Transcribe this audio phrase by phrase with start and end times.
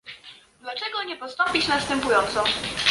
[0.61, 2.43] Dlaczego nie postąpić następująco?